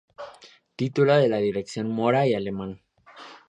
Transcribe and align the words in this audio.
Título 0.77 1.13
de 1.17 1.29
la 1.29 1.37
Disertación: 1.37 1.91
"Mora 1.91 2.25
y 2.25 2.33
Alamán. 2.33 2.81